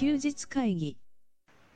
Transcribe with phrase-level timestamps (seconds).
[0.00, 0.96] 休日会議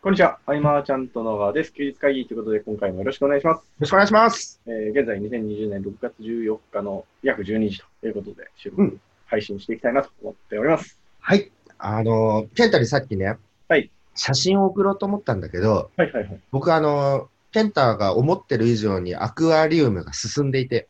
[0.00, 0.38] こんにちは。
[0.46, 1.74] アイマーちゃんと野川です。
[1.74, 3.58] 休日会議ということで、今回もよろしくお願いします。
[3.58, 4.62] よろしくお願いします。
[4.66, 10.99] えー現在2020年6月14日の約12時ということで、収録、うん配信していきたいなと思っております。
[11.21, 11.53] はい。
[11.76, 13.37] あの、ケンタにさっきね、
[13.68, 16.41] はい写真を送ろうと思ったんだけど、はいはいはい。
[16.50, 20.88] 僕あの、ケンタが思ってる以上にアクアリウムが進んでいて、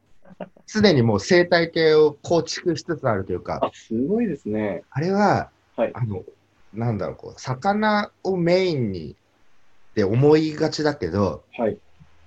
[0.66, 4.82] すでにもう生態系を構築しつつあるというか、あ、すごいですね。
[4.90, 6.22] あれは、はいあの、
[6.74, 11.78] なんだろう、こう、魚をメインにって思いがちだけど、はい。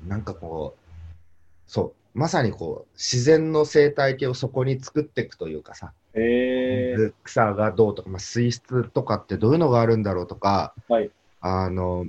[0.06, 11.10] なんかこう、そう、まさにこう、自然の生態系をそこに作っていくというかさ、えー、草がどうとか、まあ、水質とかってどういうのがあるんだろうとか、はい。
[11.40, 12.05] あの、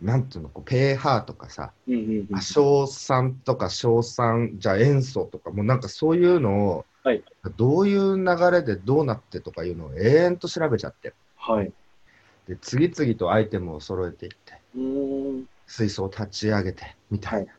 [0.00, 2.40] なんていうの、こう pH とかさ、うんうんうん。
[2.40, 7.22] 硝酸とか硝酸、じゃあ塩素とか、もうなんかそういうのを、はい
[7.56, 11.70] どういう流れでどうなってとかいうのを永遠と調べちゃって、はい。
[12.48, 14.54] で次々とアイテムを揃えていって。
[15.66, 17.52] 水槽を立ち上げてみたいな。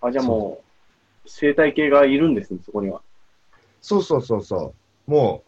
[0.00, 3.00] あ、じゃあもう、生態系がいるんですね、そこには。
[3.80, 4.74] そうそうそうそ
[5.06, 5.10] う。
[5.10, 5.44] も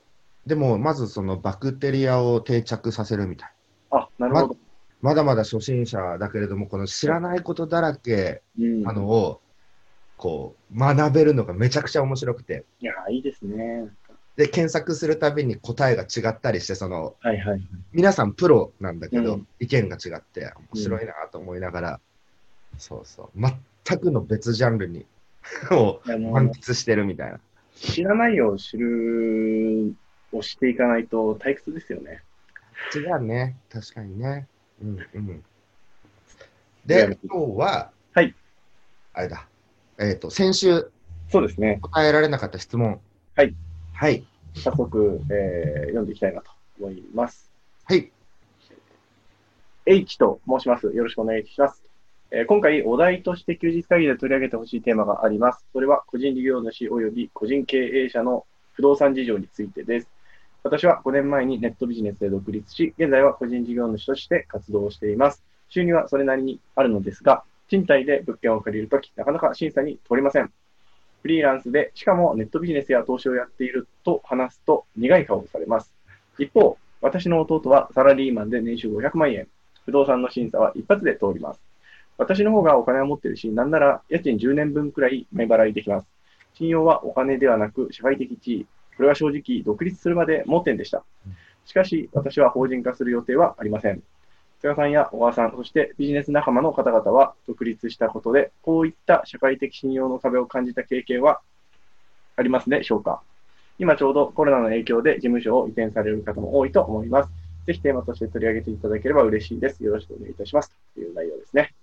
[0.46, 3.52] う、でもまずそのバクテリアを定着させるみたい
[3.90, 3.98] な。
[3.98, 4.56] あ、なるほど。
[5.00, 8.82] まだまだ初心者だけれども、この知らないことだらけうん。
[8.82, 9.40] なのを、
[10.24, 12.64] こう、学べるのがめちゃくちゃ面白くて。
[12.80, 13.90] いや、いいですね。
[14.36, 17.60] で、検索するたびに答えが違ったりして、その、はいはい。
[17.92, 22.00] 皆さんプロなんだけど、うん意見が違って、面白いなと思いながら、
[22.78, 23.38] そうそう、
[23.86, 25.04] 全くの別ジャンルに、
[25.70, 27.38] を満喫してるみたいな。
[27.76, 29.94] 知らないを知る
[30.32, 32.22] をしていかないと退屈ですよね。
[32.94, 34.48] 違うね、確かにね。
[34.82, 35.28] うんうん。
[35.36, 35.42] い
[36.86, 38.34] でや、今日は、はい。
[39.12, 39.46] あれだ、
[39.98, 40.90] えっ、と、先週
[41.30, 41.78] そうですね。
[41.80, 43.00] 答えられなかった質問。
[43.34, 43.54] はい。
[43.92, 44.24] はい。
[44.54, 47.50] 早速、えー読んでいきたいなと思います。
[47.84, 48.10] はい。
[49.86, 50.86] H と申します。
[50.86, 51.82] よろしくお願いします。
[52.30, 55.64] えー今回、お題として休日会議で取り上げてほしいテーマがあります。
[55.72, 60.08] それは、個人事業主及び個人経営者の不動産事情についてです。
[60.62, 65.44] 私は5年前にネットビジネスで独立し、現在は個人事業主として活動をしています。
[65.68, 70.52] 収入はそれなりにあるのですが、賃貸で物件を借りるとき、なかなか審査に通りません。
[71.22, 75.92] フリーランスで、しかもネットビジネスや投資をやっていると話すと苦い顔をされます。
[76.38, 79.48] 一方、私の弟はサラリーマンで年収500万円。
[79.84, 81.60] 不動産の審査は一発で通ります。
[82.16, 86.06] 私の方がお金を持っているし、なんなら家賃10年分くらい目払いできます。
[86.54, 88.66] 信用はお金ではなく社会的地位。
[88.96, 91.04] これは正直独立するまで盲点でした。
[91.64, 94.02] しかし、私は法人化する予定はありません。
[94.64, 101.40] 菅さんや小川さん、そしてビジネス仲間の方々は独立したことで、こういった社会的信用の壁を感じた経験は
[102.36, 103.20] ありますでしょうか？
[103.78, 107.30] 今ちょうどコロナの影響で事務所を移転される方も多いと思います。
[107.66, 109.84] ぜひテーマとして取り上げていただければ嬉しいです。
[109.84, 110.74] よろしくお願いいたします。
[110.94, 111.74] という内容ですね。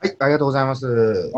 [0.00, 1.30] はい、ありがとうございます。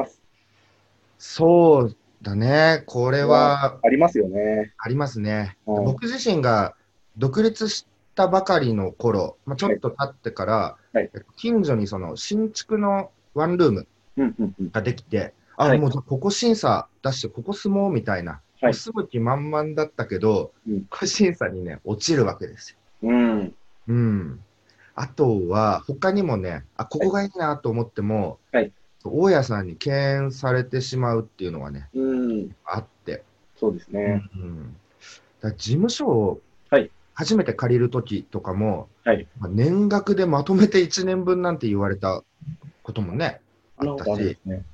[1.18, 2.84] そうだね。
[2.86, 4.72] これはありますよね。
[4.78, 5.56] ありますね。
[5.66, 6.76] うん僕自身が
[7.18, 13.86] 独立したばかりの頃、まあ、ちょっと経ってから、はいえっと近所にその新築のワンルーム
[14.16, 14.70] うんうんうん。
[14.70, 23.10] ができて、あ、はいもうここ審査出して、ここ住もうみたいな、はいすぐ気満々だったけど、うんこれ審査にね、落ちるわけですよ。
[23.10, 23.54] うん。
[23.88, 24.40] うん。
[24.94, 28.72] あとは、他にもね、あ、ここがいいなと思っても、はい
[29.04, 32.54] 大家さんに敬遠されてしまうっていうのはね、うん。
[32.64, 33.24] あって。
[33.56, 34.22] そうですね。
[34.36, 34.76] うん、
[35.40, 36.40] だ事務所を
[36.70, 42.22] はい初めて借りるときとかも、はいまあ年額でまとめて1年分なんて言われた
[42.82, 43.40] こともね、
[43.76, 44.64] あったしね。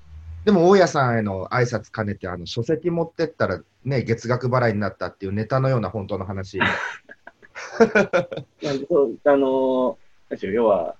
[0.44, 6.58] でも大家さんへの挨拶兼ねて、あの書籍持ってったら、ね、月額払いになったっていうネタのような本当の話。
[6.62, 6.66] あ
[9.24, 10.94] のー要は、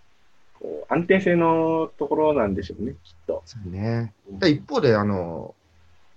[0.58, 3.42] こう安定性のところなんでしょうね、きっと。
[3.44, 5.54] そうね、で一方であの、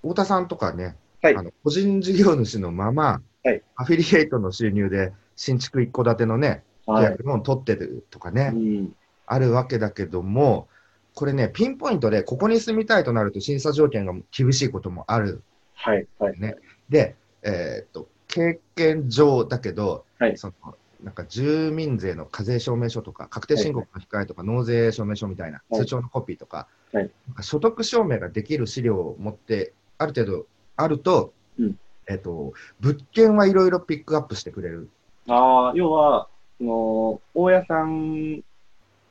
[0.02, 7.04] 太田さんとかね、はいあの個人事業主のまま、はいアフィリエイトの収入で新築一戸建てのね、契はい。
[7.06, 8.96] 約ローン取ってるとかね、うん。
[9.26, 10.68] あるわけだけども、
[11.16, 15.42] これね、ピンポイントでここに住みたいとなると審査条件が厳しいこともある。
[15.74, 16.08] はい。
[16.20, 16.40] はい。
[16.40, 16.56] ね
[16.90, 27.10] で、えーっと、経験上だけど、はいそのなんか住民税の課税証明書とか、確定申告の控えとか、納税証明書みたいな、はい通帳のコピーとか、はい
[27.42, 30.46] 所得証明ができる資料を持って、ある程度
[30.76, 31.80] あると、うん
[32.12, 34.90] えーっと、物件はいろいろピックアップしてくれる。
[35.28, 36.28] ああ、要は、
[36.58, 38.42] その、大家さん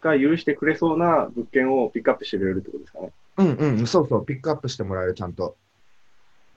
[0.02, 3.12] が許してくれそうな物件をピックアップしてくれるってことですかね。
[3.38, 5.56] うんうん、そうそう、ピックアップしてもらえる、ちゃんと。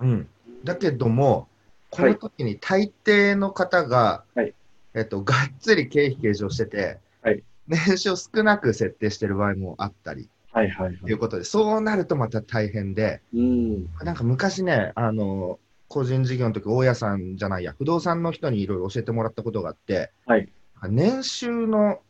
[0.02, 0.28] うん。
[0.66, 1.48] だけども、
[1.90, 4.54] この時に大抵の方が、はい
[4.96, 13.90] えっと、がっつり経費計上してて、はい年収を少なく設定してる場合もあったりはいはいはいということで、そうなるとまた大変で、うん。
[14.04, 15.60] なんか昔ね、あの、
[15.94, 20.50] 個人事業の時、大家さんじゃないや、不動産の人にいろいろ教えてもらったことがあって、はい
[20.90, 22.02] 年収の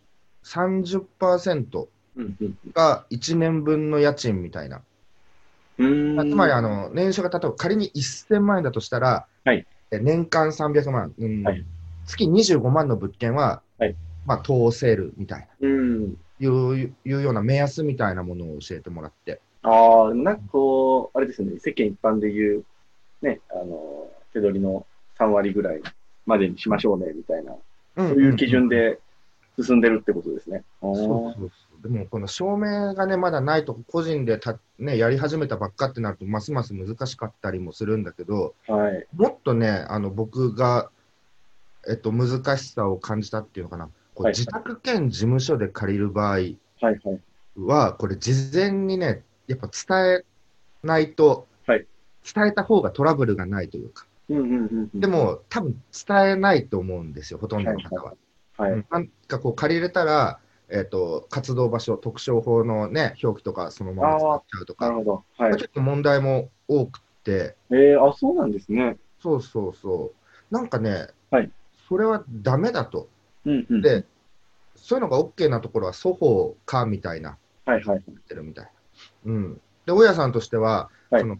[0.43, 4.81] 30%うんうんが1年分の家賃みたいな。
[5.77, 5.87] う
[6.23, 6.29] ん。
[6.31, 11.65] つまり、あの、年収が例えば仮に1000万円だとしたら、はいえ年間300万、うんはい
[12.05, 13.95] 月25万の物件は、はい
[14.25, 15.67] まあ、通せるみたいな。
[15.67, 16.17] うん。
[16.39, 19.39] いういうような目安みたいなものを教えてもらって。
[19.61, 22.65] ああ、なんかこう、あれですよね、世間一般で言う、
[23.23, 24.85] ね、あの、手取りの
[25.17, 25.81] 3割ぐらい
[26.25, 27.55] までにしましょうね、みたいな、
[27.97, 28.99] そそういう基準で
[29.59, 30.63] 進んでるってことですね。
[30.81, 31.51] そうそうそう。
[31.81, 39.07] でも、この証明がね、まだないと、個人でた、ね、やり始めたばっかってなると、ますます難しかったりもするんだけど、はい。
[39.15, 40.89] もっとね、あの僕が、
[41.87, 46.99] えっと、難しさを感じたっていうのかな、こうはい自宅兼事務所で借りる場合はいはい。
[47.57, 50.25] は、これ、事前にね、やっぱ伝え
[50.83, 51.85] ないと、はい
[52.23, 54.99] 伝えた方がトラブルがないというか、うんうんうんうん。
[54.99, 58.13] で、も、多分伝えないと思うんですよ、ほとんどの方は。
[58.57, 58.71] はい。
[58.71, 60.39] うんなんかこう借りれたら、
[60.69, 65.23] えっと活動場所、特徴法の、ね、表記とかそのまま使っちゃうとか、なるほど。
[65.37, 65.53] はい。
[65.53, 68.97] 結構問題も多くて、えー、あ、そうなんですね。
[69.21, 70.13] そうそうそ
[70.51, 71.51] う、なんかね、はい
[71.89, 73.09] それはダメだと、
[73.45, 73.81] うんうん。
[73.81, 74.05] で、
[74.75, 78.03] そういうのが OK なところは双方かみたいな、はいはい。
[78.07, 78.71] 言ってるみたいな。
[79.25, 81.37] うん、で、大家さんとしては、はいその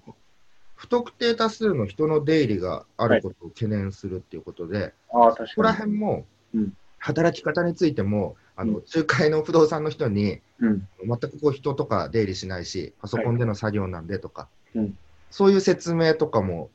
[0.76, 5.50] 不特定多数の人の出入りがあることを懸念するっていうことで、ああ、確かに。
[5.50, 6.74] ここら辺も、うん
[7.06, 10.88] 働き方についても、あのうん仲介の不動産の人に、うん。
[11.06, 14.98] 全くこう人とか出入りしないし、パソコンでの作業なんでとか、うん
[15.30, 16.70] そういう説明とかも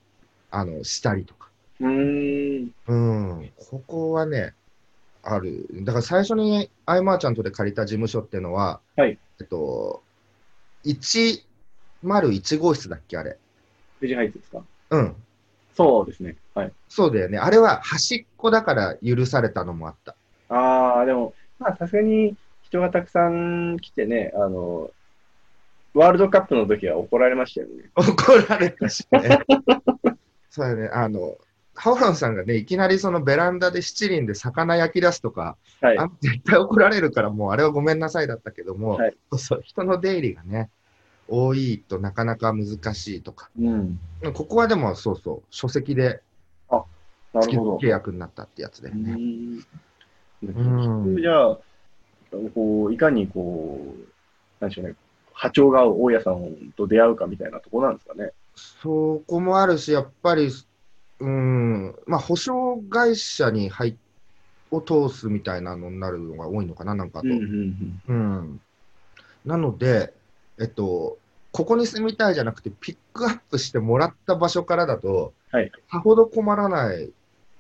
[0.50, 1.48] あのしたりとか、
[1.80, 2.74] うーん。
[2.88, 4.52] うん、ここはね、
[5.22, 5.66] ある。
[5.82, 10.02] だから最初にアイマーちゃんとで借りた事務所っていうのは、はいえっと、
[10.84, 13.38] 101号室だっけ、あれ。
[14.00, 15.16] 富士ハイツですかうん、
[15.74, 16.36] そうですね。
[16.54, 16.72] はい。
[16.88, 17.38] そうだよね。
[17.38, 20.16] あれは端っこだから許されたのもあった。
[20.48, 24.90] ああ、でも、まあ、さすがに人がたくさん来てね、あの、
[25.94, 27.90] ワールドカップの時は怒られましたよね。
[27.96, 29.40] 怒られたしね。
[30.50, 31.36] そうだね、あの、
[31.74, 35.98] ハワロンさんがね、いきなりそのベランダで七輪で魚焼き出すとか、はい。
[35.98, 40.70] あ絶対怒られるから、もうあれはごめんなさいだったけども、はいそうそう人の出入りがね、
[41.28, 44.00] 多いとなかなか難しいとか、うん。
[44.34, 46.22] ここはでもそうそう、書籍で
[46.70, 47.56] な月。
[47.56, 49.16] 契約になったってやつだよね。
[50.42, 51.58] じゃあ、
[52.54, 54.94] こう、いかにこう、なんでしょうね、
[55.32, 58.32] 波長が合う大家さんと出会うかみたいなところなんですかね。
[58.54, 60.50] そこもあるし、やっぱり、
[61.20, 63.94] うん、まあ、保証会社に入っ
[64.70, 67.28] を通すみたいなのになるのが多いのかな、なんかと。
[67.28, 68.60] うんうんうん、
[69.44, 70.12] なので、
[70.58, 71.17] えっと、
[71.52, 77.08] ここに住みたいじゃなくて、ピックアップしてもらった場所からだと、はいさほど困らないっ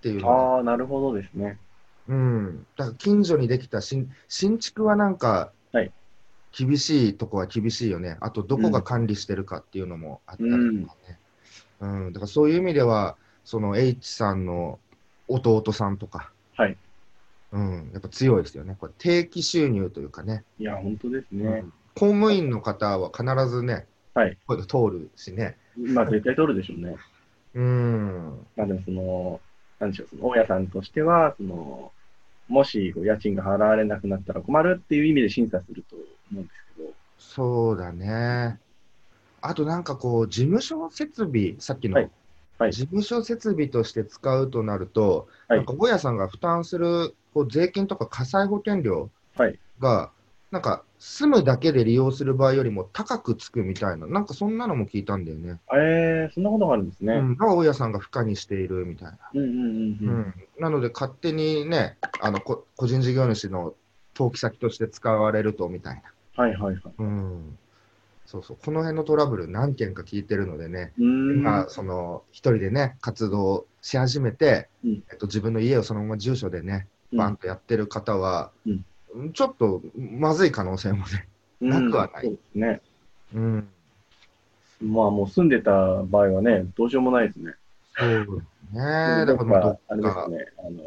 [0.02, 1.58] ていうああ、なるほどですね。
[2.08, 5.92] うん、だから近所にできた新新築はなんか、はい
[6.50, 8.16] 厳しいとこは厳しいよね。
[8.20, 10.56] あと、どこが管理してるかっていうのもあったりと
[10.88, 11.18] かね。
[11.80, 14.78] うんだからそういう意味では、その H さんの
[15.28, 16.76] 弟さんとか、はい
[17.52, 18.76] うん、やっぱ強いですよね。
[18.78, 20.44] これ定期収入というかね。
[20.58, 21.64] いや、本当ですね。
[21.98, 24.36] 公務員の方は必ずね、はい
[24.66, 25.56] 通るしね。
[25.76, 26.96] まあ、絶対取るでしょうね。
[27.54, 28.46] うん。
[28.56, 29.40] まあ、でも、その、
[29.80, 31.92] なんでしょう、その大家さんとしては、その、
[32.48, 36.88] もしこう家賃が払われなくなったら困るっていう意味で審査すると思うんですけど、
[37.18, 38.58] そうだね。
[39.40, 42.10] あとなんかこう、事務所設備、さっきの、はい
[42.58, 50.10] はい事務所設備として使うとなると、はいなんか大家さんが負担するこう税金とか火災保険料はいが、
[50.50, 55.58] なんか住むだけで利用する場合よりも高くつくみたいな、なんかそんなのも聞いたんだよね。
[55.72, 57.14] えー、そんなことがあるんですね。
[57.14, 59.18] うん、が大家さんが負荷にしているみたいな。
[59.32, 60.20] うんうんうんううん。
[60.20, 63.74] ん、なので、勝手にね、あのこ個人事業主の
[64.16, 66.02] 登記先として使われるとみたい
[66.36, 66.82] な、はいはいはい。
[66.98, 67.58] うん、
[68.26, 70.92] そうそう、この辺のトラブル、何件か聞いてるのでね。
[70.98, 78.84] 今、その一人でね、活動し始めて、うんえっと、自分の家をそのまま住所でね、うんバンとやってる方は、うん
[79.32, 81.28] ちょっとまずい可能性もね、
[81.60, 82.80] なくはないうんそうですね。
[83.34, 83.68] うん、
[84.82, 85.70] まあもう住んでた
[86.04, 87.54] 場合はね、どうしようもないですね。
[87.96, 90.82] そうね、だからあれですか、ね、あの、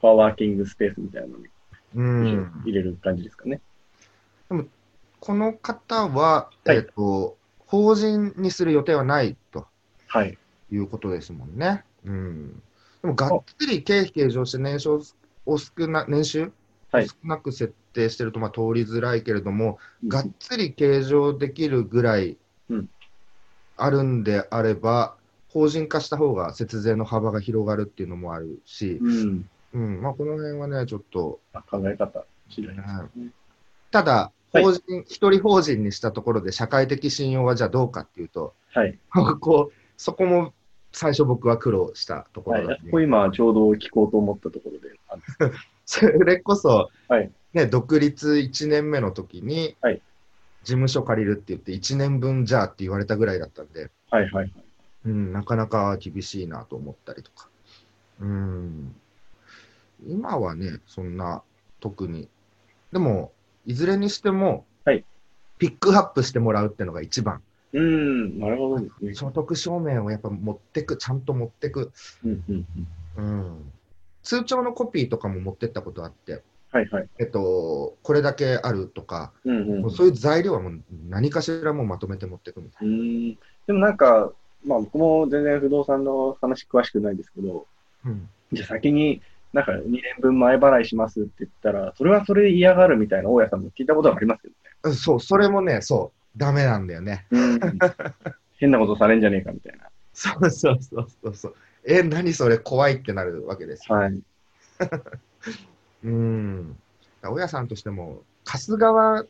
[0.00, 1.46] パワーキングスペースみたいなのに
[1.96, 3.60] うん、入れる感じですかね。
[5.20, 9.66] この方は、はいえっと、法人にする予定はないと。
[10.08, 10.36] はい。
[10.70, 11.84] いうことですもんね。
[12.04, 12.62] うん。
[13.00, 15.00] でも、がっつり経費計上して年商
[15.46, 16.52] を少な、年収はい
[17.02, 22.36] 少なく設定してるとまあ通りづらいけれども、うんがっつり計上できるぐらい
[22.70, 22.88] うん
[23.76, 25.16] あるんであれば、
[25.48, 29.48] 法人化した方が節税の幅が広がるっていうのもあるし、うん。
[29.74, 33.28] うんまあ、この辺はね、ちょっと、まあ考え方次第ですね。
[33.90, 34.12] ただ、
[34.52, 38.96] はい法人、一人法人にしたところで社会的信用はじゃあどうかっていうと、はい。
[39.40, 40.54] こうそこも
[40.92, 42.62] 最初僕は苦労したとこはい。
[42.62, 44.94] ろだねあそこ今ちょうど聞こうと思ったところで。
[45.86, 50.02] それこそ、はいね、独立1年目の時に、はい
[50.64, 54.52] 事務所借りるって言って、1年分じゃあって言われたぐらいだったんで、はいはい。
[55.04, 57.48] うん、なかなか厳しいなと思ったりとか。
[58.18, 58.96] うん、
[60.06, 61.42] 今はね、そんな
[61.80, 62.28] 特に。
[62.92, 63.32] でも、
[63.66, 65.04] いずれにしても、はい
[65.56, 67.40] ピックアップしてもらうってのが一番。
[67.72, 69.14] うん、なるほどですね。
[69.14, 71.92] 所得証明をやっぱ持ってく、ちゃんと持ってく。
[72.24, 72.66] うんうん
[73.16, 73.72] うん。
[74.32, 77.08] うん、通帳のコピーとかも持ってったことあって、はいはい。
[77.20, 83.34] えっと、これだけあるとか、うんうんそういう材料はもう何かしらもうまとめて持っていくみたいうん。
[83.66, 84.32] でもなんか、
[84.66, 87.66] まあ僕も全然不動産の話詳しくないですけど、
[88.04, 88.10] な。
[88.10, 89.20] うんじゃあ先に
[89.52, 94.48] なんか2年分前払いしますって言ったら、それはそれで嫌がるみたいな大家さんも聞いたことがありますけ
[94.82, 97.26] うんそう、それもね、そう、ダメなんだよね。
[97.30, 97.60] どね。
[98.58, 99.88] 変なことされんじゃねえかみたいな。
[100.12, 101.54] そうそうそうそうそう。
[101.86, 103.96] え、何それ怖いってなるわけですよ。
[103.96, 104.22] はい。
[106.04, 106.76] うん。
[107.22, 109.24] 大家さんとしても、貸す側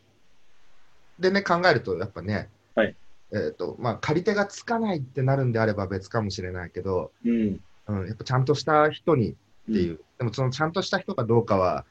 [1.18, 2.96] でね、考えると、やっぱね、はい
[3.32, 7.60] えっ、と、まあ、借り手がつかないってなるんであれば別かもしれないけど、うん。
[7.86, 9.34] うん、やっぱちゃんとした人にっ
[9.66, 11.84] ていう、でもそのちゃんとした人かどうかは、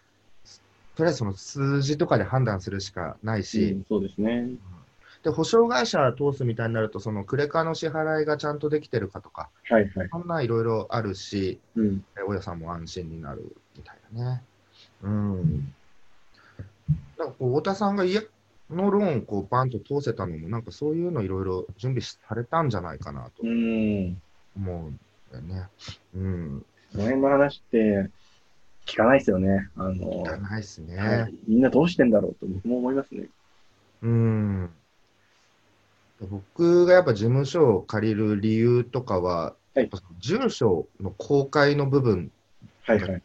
[0.95, 4.49] とりあえずその数字とかで判断するしかないうんし、そうですね。
[5.23, 10.09] で保証会社通すみたいになると、そのクレカの支払いがちゃんとできてるかとか、はいはい。
[10.11, 12.05] そんないろいろあるし、うん。
[12.17, 14.43] え大家さんも安心になるみたいなね。
[15.01, 15.73] うん。
[17.17, 18.21] なんかこう太田さんが家
[18.69, 24.21] のローンこうバンと通せたのも、なんかそういうのいろいろ準備されたんじゃないかなとうん。
[24.57, 24.99] 思うん
[25.31, 25.69] だよね。
[26.15, 26.65] うん。
[26.91, 28.09] この辺の話って
[28.85, 29.69] 聞かないですよね。
[29.77, 30.97] あの、じゃないですね。
[30.97, 33.29] はいみんなどうしてんだろうと僕も思いますね。
[34.01, 34.69] うん。
[36.21, 39.89] 僕がやっぱ事務所を借りる理由とかは、はい
[40.19, 42.31] 住所の公開の部分
[42.87, 43.21] がはいはい。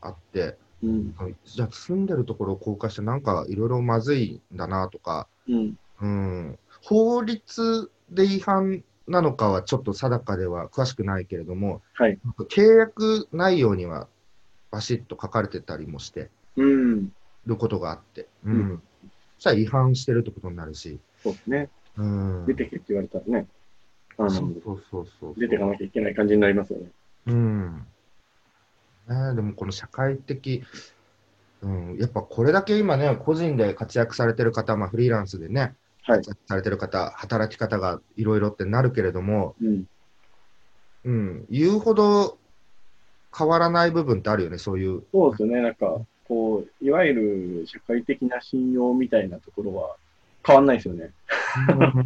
[0.00, 1.14] あって、うん。
[1.44, 5.78] じゃあ住んでるところを公開してなんかいろいろまずいんだなとか、うん。
[6.00, 12.18] うん、法律で違反なのかはちょっと定かでは詳しくないけれども、はい。
[12.50, 14.08] 契約内容には
[14.70, 17.12] バシッと書かれてたりもしてうん。
[17.46, 18.82] ることがあって、うんうん
[19.38, 21.68] そしたら違反してるってことになるし、そうですね。
[21.98, 22.02] う
[22.42, 23.46] ん、出てけって言われたらね。
[24.16, 26.86] あのそうそうそう出ていかなきゃいけない感じになりますよね。
[27.26, 27.86] うん
[29.08, 30.62] ね、でもこの社会的、
[31.62, 35.74] うん、やっぱこれだけ今ね、個人で活躍されてる方、まあ、フリーランスでね、はい
[36.08, 39.84] 活躍されてる方、働き方がいろいろってなるけれども、うん。
[41.04, 42.38] うん、言うほど
[43.36, 45.02] 変わらない部分ってあるよね、そういう。
[45.12, 45.60] そうですよね。
[45.60, 49.96] なんか、こう、いわゆる社会的な信用みたいなところは
[50.48, 51.10] 変わんないですよね。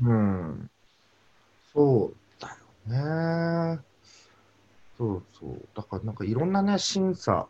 [0.03, 0.71] うん、
[1.73, 3.81] そうだよね。
[4.99, 5.69] そうそう。
[5.75, 7.47] だからなんかいろんなね、審査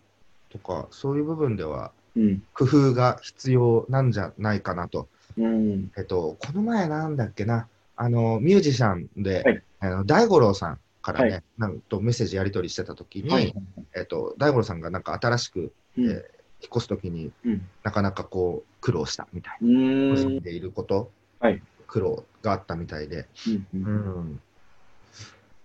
[0.51, 2.43] とか、そういう部分ではうん。
[2.55, 5.09] 工夫が必要なんじゃないかなと。
[5.39, 5.91] うん。
[5.97, 13.53] えっと、この前なんだっけな、あの、ミュージシャンで、はいあの大五郎さんからね、はなんとメッセージやり取りしてたときに、はい。
[13.97, 16.05] えっと、大五郎さんがなんか新しく、うん。
[16.05, 17.69] えー引っ越すときにうん。
[17.83, 20.17] なかなかこう苦労したみたいな、う個ーん。
[20.17, 24.41] 人でいること、はい苦労があったみたいで、うんううんん、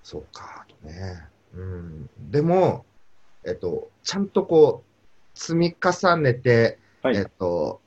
[0.04, 1.24] そうかとね、
[1.54, 2.86] うん、でも、
[3.46, 7.80] えっと、ちゃんとこう積み重ねて、はいえっと、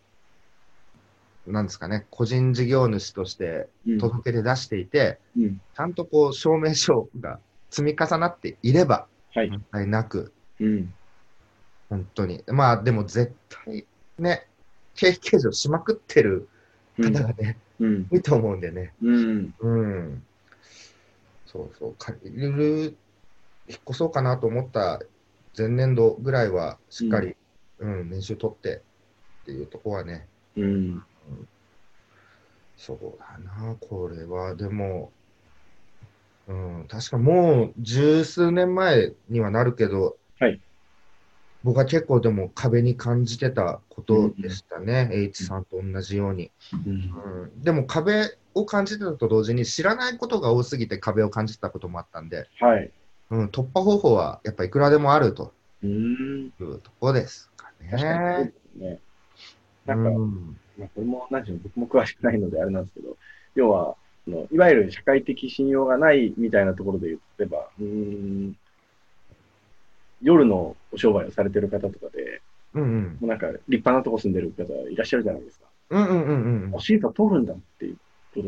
[1.47, 5.61] なんですかね、個人事業主としてうん届け出出していて、うん。
[5.77, 9.51] ちゃんとこう証明書が積み重なっていれば、はい。
[9.51, 10.95] 問題なく、うん。
[11.91, 12.43] 本当に。
[12.47, 13.35] まあでも絶
[13.67, 13.85] 対
[14.19, 14.47] ね、
[14.95, 16.49] 経費計上しまくってる
[16.99, 18.07] うん方がね、うん。
[18.11, 18.93] 多いと思うんでね。
[19.03, 19.55] うん。
[19.59, 20.23] うん。
[21.47, 21.95] そうそう。
[21.99, 22.97] 借りる、
[23.69, 25.01] 引っ越そうかなと思った
[25.57, 27.35] 前年度ぐらいは、しっかり、
[27.79, 28.83] うん、年収取って
[29.43, 31.03] っていうとこはね、うん。
[32.77, 34.55] そうだな、これは。
[34.55, 35.11] でも、
[36.47, 40.61] うん、確かもう十数年前にはなるけど、はい
[41.63, 46.51] 僕は結構でも壁に感じてたことでしたね、H さんと同じように、
[46.87, 46.93] うん。
[46.93, 47.63] うん。
[47.63, 52.91] でも壁を感じてたと同時に知らないことが多すぎて壁を感じてたこともあったんで、はい。
[53.31, 55.53] うん、突破方法はやっぱいくらでもあると。
[55.83, 56.47] うーん。
[56.47, 58.53] いうとこですかね。
[58.77, 59.01] ね。
[59.87, 63.17] なんか、うんまあ、これも、なんていうの、僕も詳しくないのであれなんですけど、
[63.55, 63.97] 要は、
[64.29, 68.57] あのいわゆる社会的信用がないみたいなところで言えば、うーん、
[70.23, 72.43] 夜のお商売をされてる方とかで、
[72.75, 73.03] うんうん。
[73.03, 75.67] もうなんか立派なとこ住んでる方いらっしゃるじゃないですか。
[75.91, 76.75] うんうんうんうん。
[76.75, 77.97] おシート通るんだっていう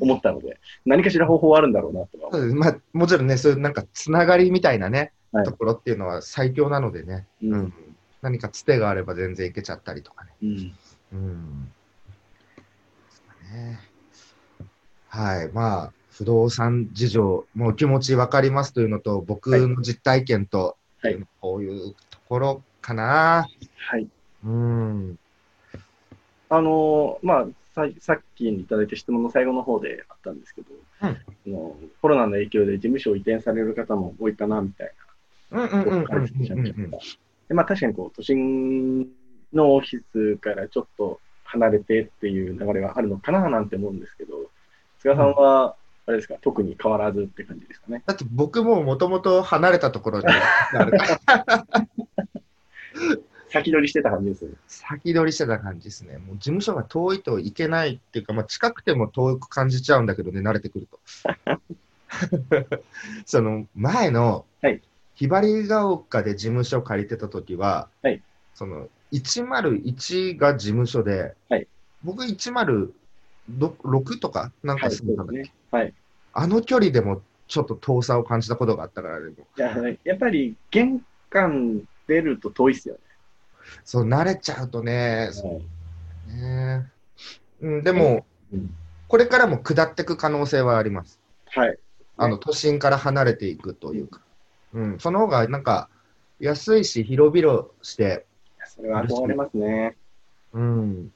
[0.00, 2.56] 思ったので、何かしら方法はあるんだろうなとは思そうです。
[2.56, 5.44] まあ、もちろんね、そういうなんかつながりみたいなね、はい。
[5.44, 7.46] ところっていうのは最強なのでね、う。
[7.46, 7.74] うん。
[8.22, 10.30] 何かつてがあれば全然いけちゃったりとかね。
[10.42, 10.72] うん。
[11.12, 11.72] うん。
[13.52, 13.78] ね。
[15.08, 23.46] はい、まあ、不動産事情、もう気持ち分かりますというのと、僕の実体験と、はいこういうところかな。
[23.76, 24.08] はい。
[24.44, 25.18] うん。
[26.48, 30.68] あのーまあ、ささっきいただいた質問の最後の方であったんですけど、
[31.02, 34.92] うんあのコロナの影響で事務所を移転される方も多いかなみたい
[35.52, 36.98] うんうんうんうんな
[37.48, 39.06] でまあ、確かにこう都心
[39.52, 44.50] のオフィスからちょっと離れてっていう流れがあるのかななんて思うんですけど、
[44.98, 45.76] 菅さんは、
[46.06, 48.02] あれですか、特に変わらずって感じですかね？
[48.06, 51.88] だって僕ももともと離れたところにあるから、
[53.48, 54.56] 先取りしてた感じですよね。
[54.66, 56.18] 先取りしてた感じですね。
[56.18, 61.00] もう事務所が遠いといけないっていうか、まあ、近くても遠く感じちゃうんだけどね、慣れてくると。
[63.26, 64.80] その前の、はい
[65.14, 68.22] ひばりが丘で事務所借りてた時は、はい
[68.54, 71.66] その101が事務所で、はい
[72.04, 72.24] 僕
[73.50, 75.54] 106とかなんはい、か住んだだそうんですね。
[75.70, 75.94] はい。
[76.32, 79.74] あの距離でもちょっと遠さを感じたことがあったから、でもいや
[80.04, 82.96] やっぱり玄関出ると遠いっすよ
[83.84, 85.30] そう慣れちゃうとね、
[86.28, 86.34] ね。
[86.34, 86.86] ね
[87.60, 88.74] うん、でも、うん
[89.08, 91.20] これからも下っていく可能性はあります。
[91.46, 91.78] はい。
[92.16, 94.20] あの都心から離れていくというか、
[94.72, 95.88] うん、その方がなんか
[96.40, 98.26] 安いし、広々して、
[98.64, 99.96] それは憧れますね。
[100.52, 101.12] うん、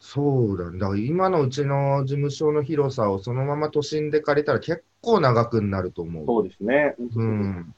[0.00, 6.26] そうだね、だから今のうちの事務所の広さをそのまま都心で借りたら結構長くなると思う。
[6.26, 6.94] そうですね。
[6.98, 7.74] うん、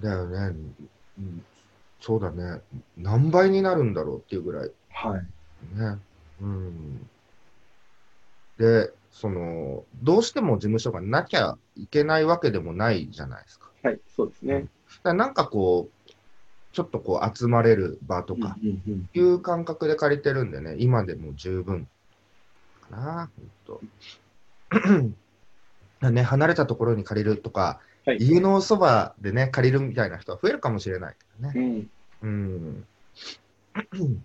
[0.00, 0.56] だよね、
[1.18, 1.44] うん、
[2.00, 2.60] そうだね、
[2.96, 4.70] 何倍になるんだろうっていうぐらい。
[4.90, 5.20] はい。
[5.78, 5.98] ね。
[6.40, 7.08] うん。
[8.58, 13.70] で、その、どうしても事務所がなきゃいけないわけでもないじゃないですか。
[13.82, 14.60] はい、そうですね。
[14.60, 14.68] だか
[15.04, 15.95] らなんかこう、
[16.76, 18.54] ちょっとこう集まれる場とか
[19.14, 21.88] いう感覚で借りてるんでね、今でも十分
[22.90, 23.30] かな、
[23.64, 23.80] ほんと。
[26.10, 31.86] ね、離れたところに借りるとか、はい家のそばでね、借りるみたいな人は増えるかもしれないけどね。
[32.20, 32.28] うん。
[32.28, 32.86] うん。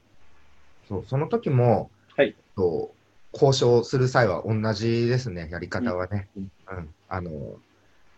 [0.89, 2.97] そう、その時も、はいそう
[3.33, 6.27] 交渉する際は同じですね、やり方はね。
[6.35, 7.31] うんうんあの、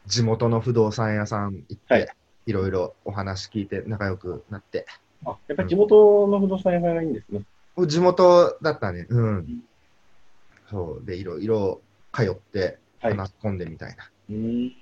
[0.07, 2.07] 地元の不動産屋さん行って、はい
[2.45, 4.85] い、ろいろお話聞いて仲良くなって。
[5.25, 7.43] あ、やっぱり地元の不動産屋さんがいいんですね。
[7.87, 9.07] 地元だったね。
[9.09, 9.37] うん。
[9.39, 9.63] ん
[10.69, 11.05] そう。
[11.05, 13.17] で、いろいろ通ってはい。
[13.17, 14.09] 話し込んでみたいな。
[14.29, 14.35] うん。
[14.35, 14.73] うん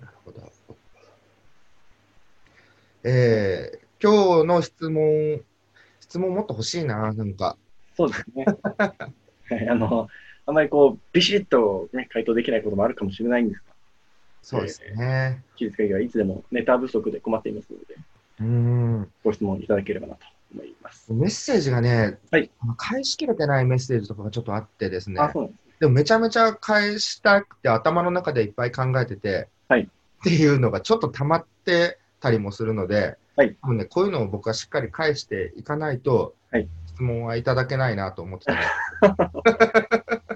[0.00, 0.52] なるほど。
[3.02, 5.42] えー、今日の質問、
[6.00, 7.56] 質問もっと欲しいな、なんか。
[7.96, 8.46] そうですね。
[8.78, 9.68] はい。
[9.68, 10.08] あの、
[10.46, 13.73] あまりこう、ビシッとね、回答できないこともあるかもしれないんですが、
[14.44, 15.42] そうですね。
[15.56, 17.96] 休日会議はいつでもネタ不足で困っていますので、
[18.40, 19.12] うん。
[19.24, 21.10] ご質問いただければなと思います。
[21.14, 25.18] メッセージがね、はい返しきれてないメッセージとかがちょっとあってですね。
[25.18, 25.74] あ、そうなんですね。
[25.80, 29.86] でもめちゃめちゃ返したくて頭の中でいっぱい考えてて、はいっ
[30.22, 38.60] ていうのがちょっと溜まってたりもするので、はい多分ね、こういうのを僕はしっかり返していかないと、はい質問はいただけないなと思ってたね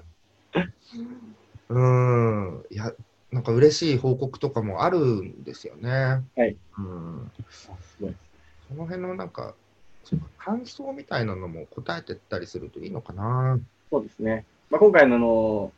[1.68, 2.92] うーん、いや、
[3.32, 5.90] なんか嬉しい報告とかもあるんですよね。
[5.90, 7.30] はいうん。
[8.68, 9.54] その辺のなんか
[10.38, 13.58] 感想みたいなのも答えてったりするといいのかな。
[13.90, 14.44] そうですね。
[14.70, 15.72] まあ、今回のあの、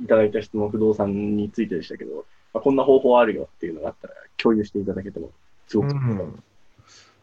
[0.00, 5.30] いただいた質問、不動産についてでしたけど、まあ、こんな方法あるよっていうのがあったら共有していただけても、
[5.68, 6.42] すごく、うん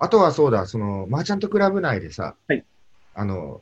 [0.01, 2.63] あとはそうだ、そのマーチャントクラブ内でさ、はい
[3.13, 3.59] あの、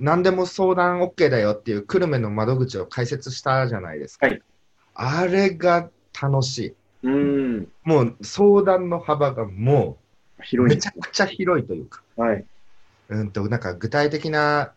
[0.00, 4.26] 何でも相談 OK だよっていう久留米の窓口を開設したじゃないですか。
[4.26, 4.42] はい
[4.94, 6.74] あれが楽しい。
[7.02, 9.98] うん、もう相談の幅がも
[10.38, 12.44] う広いめちゃくちゃ広いというか、はい。
[13.10, 14.72] うんと、なんか具体的な、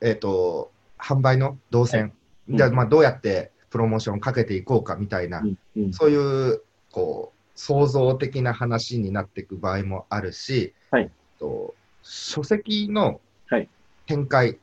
[0.00, 2.04] えっ、と、販売の動線、
[2.48, 5.58] うんじゃあまあどうやってプロモーションかけていこうかみたいな、うん。
[5.76, 5.92] うん。
[5.92, 6.60] そういう、
[6.90, 11.10] こう、創造的な話になっていく場合もあるし、はい。
[11.38, 13.68] と書籍のはい。
[14.06, 14.58] 展開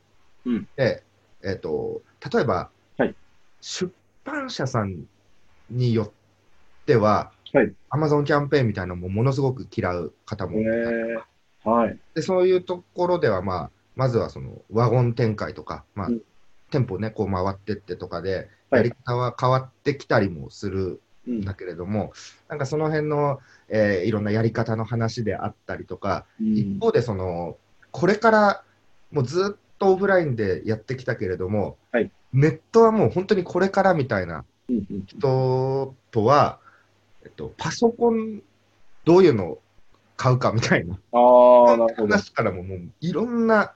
[0.45, 0.67] うん。
[0.75, 1.03] で、
[1.41, 2.01] えっ、と、
[2.33, 3.15] 例えば、はい。
[3.61, 3.91] 出
[4.29, 5.05] 版社さん
[5.69, 6.11] によっ
[6.85, 7.73] ては、はい。
[7.91, 10.65] Amazon キャンペーンみたいなのもものすごく嫌う方もえい
[11.63, 11.97] たはい。
[12.13, 16.21] で、そういうところでは、まあ、まずはそのワゴン展開とか、まあ、うん。
[16.71, 18.81] 店舗ね、こう回ってってとかで、はい。
[18.81, 21.39] やり方は変わってきたりもするうん。
[21.39, 22.13] んだけれども、
[22.47, 26.55] なんかその辺の、えーいろんなやり方の話であったりとか、うん。
[26.55, 27.57] 一方でその、
[27.91, 28.63] これから
[29.11, 36.59] もうずっとオフラインでやってきたけれども、はいネットはもう本当にこれからみたいなうんうん人とは、
[37.23, 38.41] えっと、パソコン、
[39.05, 39.61] どういうのを
[40.15, 40.95] 買うかみたいな。
[41.11, 42.07] ああ、なるほど。
[42.07, 43.73] 話からももういろんな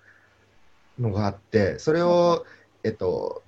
[0.99, 2.45] のがあって、それを、
[2.83, 3.41] えっと、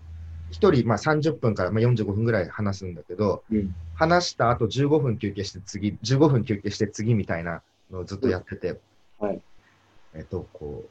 [0.52, 8.78] 1人、まあ、30分からまあ45分ぐらい話すんだけど、うん話した後15分休憩して次、15分休憩して次みたいなのをずっとやってて、
[9.20, 9.41] はい
[10.13, 10.89] えっと、こう、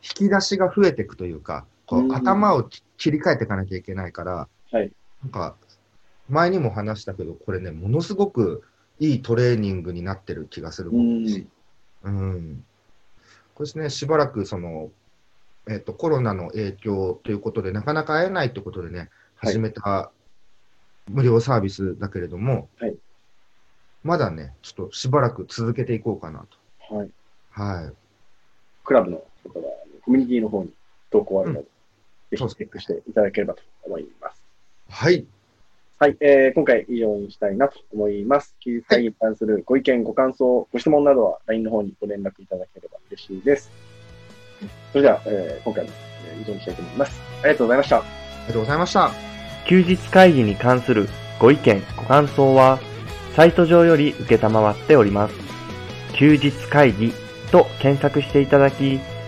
[0.00, 5.56] 引き出しが増えていくというか、こうんう頭をき切り替えていかなきゃいけないから、はいなんか、
[6.28, 8.62] 前にも話したけど、これね、ものすごく
[8.98, 11.48] いいトレーニングになってる気がするうもんん。
[12.04, 12.64] うん、
[13.54, 14.90] これですね、しばらくその、
[15.68, 20.10] えっとコロナの影響ということで、なかなか会えないということでね、はい始めた
[21.10, 22.96] 無料サービスだけれども、はい
[24.02, 27.08] まだね、ちょっとしばらく続けていこうかなはい。
[27.08, 27.62] と。
[27.62, 27.92] はい。
[28.84, 29.24] クラブの
[30.04, 30.70] コミュニティの方に
[31.10, 31.68] 投稿あるので、
[32.30, 34.42] ぜひチそうですェックしていただければと思います。
[34.88, 35.26] はい。
[35.98, 38.54] はい、えー今回以上にしたいなと思います。
[38.60, 43.70] 休日会議に関するご意見、ご感想、ご質問などは LINE の方にご連絡いただければ嬉しいです。
[44.92, 45.90] それでは、えー今回も
[46.28, 47.20] えー以上にしたいと思います。
[47.42, 47.96] ありがとうございました。
[47.96, 49.10] ありがとうございました。
[49.66, 51.08] 休日会議に関する
[51.38, 52.78] ご意見、ご感想は、
[53.34, 55.34] サイト上より受けたまわっております。
[56.14, 57.12] 休日会議
[57.50, 59.00] と検索していただき、